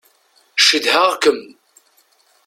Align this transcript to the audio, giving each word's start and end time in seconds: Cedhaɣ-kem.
Cedhaɣ-kem. 0.65 1.41